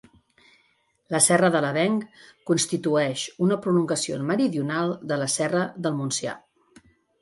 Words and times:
La 1.15 1.19
serra 1.25 1.51
de 1.57 1.61
l'Avenc 1.65 2.07
constitueix 2.51 3.27
una 3.49 3.61
prolongació 3.69 4.21
meridional 4.33 4.99
de 5.15 5.23
la 5.25 5.33
Serra 5.39 5.67
del 5.87 6.01
Montsià. 6.05 6.41